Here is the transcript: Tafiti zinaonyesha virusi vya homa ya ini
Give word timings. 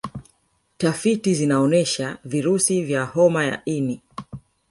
Tafiti 0.77 1.33
zinaonyesha 1.35 2.17
virusi 2.25 2.83
vya 2.83 3.03
homa 3.05 3.45
ya 3.45 3.61
ini 3.65 4.01